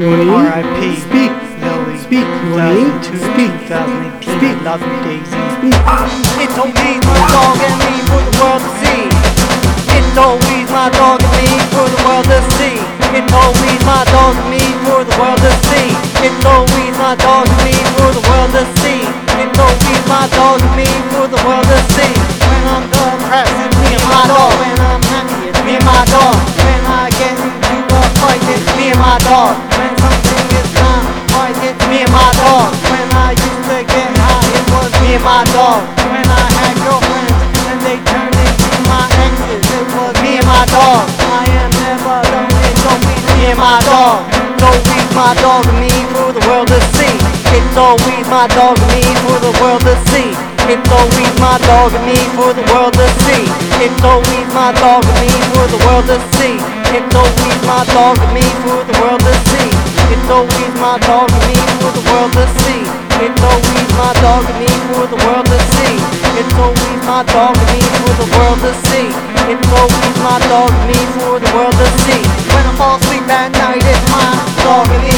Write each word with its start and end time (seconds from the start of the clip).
You? 0.00 0.32
R.I.P. 0.32 0.96
Speak. 0.96 1.28
Lily. 1.60 2.00
Speak. 2.00 2.24
You 2.24 2.56
wanna 2.56 3.04
Speak. 3.04 3.52
2018. 3.68 4.32
Speak. 4.32 4.56
Love 4.64 4.80
you, 4.80 4.96
Daisy. 5.04 5.28
Speak. 5.60 5.76
It's 6.40 6.56
always 6.56 7.04
my 7.04 7.20
dog 7.28 7.60
and 7.60 7.76
me 7.84 8.00
for 8.08 8.24
the 8.24 8.32
world 8.40 8.64
to 8.64 8.72
see. 8.80 9.04
It's 9.92 10.16
always 10.16 10.68
my 10.72 10.88
dog 10.96 11.20
and 11.20 11.36
me 11.36 11.52
for 11.68 11.84
the 11.84 12.00
world 12.08 12.24
to 12.32 12.40
see. 12.56 12.80
It's 13.12 13.28
always 13.28 13.80
my 13.84 14.00
dog 14.08 14.40
and 14.40 14.48
me 14.48 14.64
for 14.88 15.04
the 15.04 15.12
world 15.20 15.36
to 15.44 15.52
see. 15.68 15.92
It's 16.24 16.48
always 16.48 16.96
my 16.96 17.12
dog 17.20 17.44
and 17.52 17.60
me 17.60 17.76
for 18.00 18.08
the 18.16 18.24
world 18.24 18.56
to 18.56 18.64
see. 18.80 19.04
It's 19.36 19.58
always 19.60 20.04
my 20.08 20.24
dog 20.32 20.64
and 20.64 20.80
me 20.80 20.88
for 21.12 21.28
the 21.28 21.36
world 21.44 21.68
to 21.68 21.78
see. 21.92 22.08
When 22.48 22.62
I'm 22.72 22.88
depressed, 22.88 23.52
it's 23.52 23.76
me 23.84 24.00
and 24.00 24.06
my 24.08 24.24
dog. 24.32 24.48
When 24.64 24.80
I'm 24.80 25.02
happy, 25.12 25.52
it's 25.52 25.60
me 25.60 25.76
and 25.76 25.84
my 25.84 26.08
dog. 26.08 26.39
My 35.40 35.52
dog. 35.56 35.80
When 36.12 36.28
I 36.28 36.44
had 36.60 36.76
girlfriends 36.84 37.32
and 37.72 37.80
they 37.80 37.96
turned 38.04 38.36
into 38.36 38.76
my 38.92 39.08
exes, 39.24 39.64
it 39.72 39.86
was 39.96 40.12
me 40.20 40.36
and 40.36 40.44
my 40.44 40.68
dog. 40.68 41.08
I 41.32 41.48
am 41.64 41.70
never 41.80 42.16
lonely, 42.28 42.68
don't 42.84 43.00
be 43.08 43.16
me 43.24 43.48
and 43.48 43.56
my 43.56 43.80
dog. 43.88 44.28
It's 44.36 44.60
always 44.68 45.08
my 45.16 45.32
dog 45.40 45.64
and 45.64 45.80
me 45.80 45.88
for 46.12 46.28
the 46.36 46.44
world 46.44 46.68
to 46.68 46.80
see. 46.92 47.16
It's 47.56 47.72
always 47.72 48.24
my 48.28 48.52
dog 48.52 48.76
and 48.84 48.92
me 48.92 49.00
for 49.24 49.40
the 49.40 49.52
world 49.64 49.80
to 49.88 49.96
see. 50.12 50.36
It's 50.68 50.90
always 50.92 51.32
my 51.40 51.56
dog 51.64 51.96
and 51.96 52.04
me 52.04 52.20
for 52.36 52.52
the 52.52 52.64
world 52.76 52.92
to 53.00 53.08
see. 53.24 53.48
It's 53.80 54.04
always 54.04 54.48
my 54.52 54.76
dog 54.76 55.08
and 55.08 55.20
me 55.24 55.30
for 55.56 55.64
the 55.72 55.80
world 55.88 56.04
to 56.12 56.20
see. 56.36 56.60
It's 56.92 57.14
always 57.16 57.60
my 57.64 57.80
dog 57.96 58.20
and 58.20 58.32
me 58.36 58.44
for 58.60 58.84
the 58.84 58.92
world 59.00 59.24
to 59.24 59.34
see. 59.48 59.72
It's 60.12 60.28
always 60.28 60.72
my 60.76 61.00
dog 61.08 61.32
and 61.32 61.44
me 61.48 61.56
for 61.80 61.90
the 61.96 62.04
world 62.12 62.32
to 62.36 62.44
see. 62.60 63.09
It's 63.20 63.42
always 63.42 63.90
my 64.00 64.12
dog 64.24 64.48
and 64.48 64.58
me 64.58 64.70
for 64.88 65.04
the 65.04 65.18
world 65.28 65.44
to 65.44 65.58
see. 65.76 65.96
It's 66.40 66.54
always 66.56 67.00
my 67.04 67.22
dog 67.28 67.52
and 67.52 67.68
me 67.68 67.80
for 68.00 68.14
the 68.16 68.28
world 68.32 68.58
to 68.64 68.72
see. 68.88 69.12
It's 69.52 69.68
always 69.76 70.16
my 70.24 70.38
dog 70.48 70.70
and 70.72 70.88
me 70.88 71.00
for 71.20 71.36
the 71.36 71.50
world 71.52 71.76
to 71.76 71.88
see. 72.08 72.22
When 72.48 72.64
I 72.64 72.72
fall 72.80 72.96
asleep 72.96 73.28
at 73.28 73.52
night, 73.52 73.84
it's 73.84 74.06
my 74.08 74.24
dog 74.64 74.88
and 74.88 75.04
me. 75.04 75.09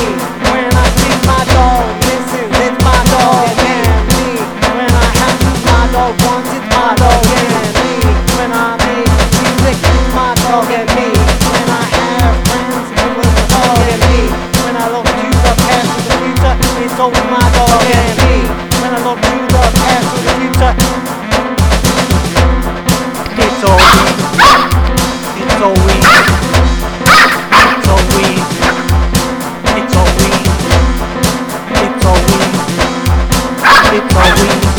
It's 33.95 34.15
always. 34.17 34.73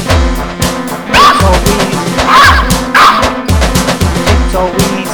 It's 1.14 1.45
always. 1.45 1.94
It's 4.33 4.56
always. 4.58 5.11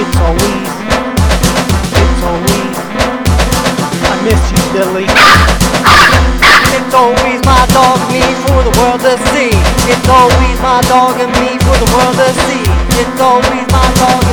It's 0.00 0.16
always. 0.24 0.70
It's 1.92 2.22
always. 2.24 2.76
I 4.00 4.16
miss 4.24 4.40
you, 4.48 4.64
Lily. 4.72 5.04
It's 6.72 6.94
always 6.94 7.40
my 7.44 7.66
dog 7.76 8.00
and 8.00 8.08
me 8.16 8.24
for 8.48 8.64
the 8.64 8.72
world 8.80 9.00
to 9.04 9.20
see. 9.36 9.52
It's 9.92 10.08
always 10.08 10.56
my 10.64 10.80
dog 10.88 11.20
and 11.20 11.32
me 11.36 11.60
for 11.68 11.76
the 11.76 11.88
world 11.92 12.16
to 12.16 12.32
see. 12.48 12.64
It's 12.96 13.20
always 13.20 13.68
my 13.68 13.88
dog 14.00 14.23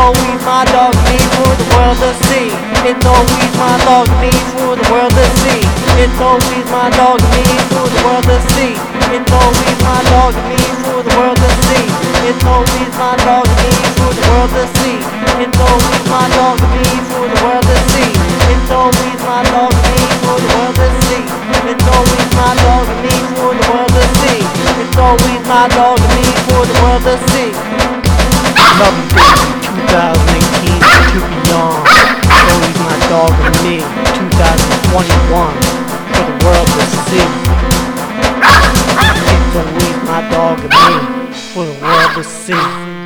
always 0.00 0.40
my 0.48 0.64
dog 0.72 0.96
me 1.04 1.16
for 1.36 1.52
the 1.60 1.66
world 1.76 1.98
to 2.00 2.10
see. 2.24 2.48
It's 2.88 3.04
always 3.04 3.52
my 3.60 3.76
dog 3.84 4.08
me 4.20 4.32
for 4.56 4.72
the 4.78 4.84
world 4.88 5.12
to 5.12 5.26
see. 5.44 5.60
It's 6.00 6.20
always 6.20 6.66
my 6.72 6.88
dog 6.96 7.20
me 7.36 7.44
for 7.68 7.84
the 7.84 8.00
world 8.04 8.24
to 8.24 8.38
see. 8.56 8.72
It's 9.12 9.32
always 9.32 9.78
my 9.84 10.00
dog 10.08 10.32
me 10.48 10.56
for 10.84 11.00
the 11.04 11.12
world 11.20 11.36
to 11.36 11.50
see. 11.68 11.84
It's 12.28 12.44
always 12.48 12.90
my 12.96 13.12
dog 13.28 13.46
me 13.60 13.70
for 14.00 14.10
the 14.16 14.24
world 14.32 14.50
to 14.56 14.64
see. 14.80 14.96
It's 15.44 15.60
always 15.60 16.02
my 16.08 16.24
dog 16.32 16.58
me 16.72 16.86
for 17.12 17.24
the 17.28 17.38
world 17.44 17.64
to 17.68 17.76
see. 17.92 18.10
It's 18.52 18.70
always 18.72 19.20
my 19.28 19.42
dog 19.52 19.72
me 19.84 19.96
for 20.24 20.36
the 20.40 20.48
world 20.56 20.76
to 20.80 20.88
see. 21.04 21.22
It's 21.68 21.86
always 21.92 22.30
my 22.40 22.52
dog 22.64 22.88
me 23.04 23.14
for 23.36 23.52
the 23.52 23.64
world 23.68 23.92
to 23.92 24.04
see. 24.24 24.40
It's 24.80 24.96
always 24.96 25.42
my 25.44 25.68
dog 25.76 26.00
me 26.16 26.24
for 26.48 26.62
the 26.64 26.76
world 26.80 27.04
to 27.04 27.16
see. 27.28 27.52
2018 29.70 30.82
to 31.10 31.20
beyond. 31.30 31.86
So 31.86 32.54
he's 32.66 32.80
my 32.82 32.96
dog 33.08 33.30
and 33.30 33.56
me, 33.62 33.76
2021, 34.18 35.54
for 36.10 36.24
the 36.26 36.36
world 36.44 36.68
to 36.74 36.84
see. 37.06 37.28
So 39.52 39.60
he's 39.78 39.98
my 40.08 40.20
dog 40.30 40.58
and 40.60 40.74
me, 40.74 40.94
for 41.54 41.64
the 41.64 41.76
world 41.82 42.10
to 42.16 42.24
see. 42.24 42.99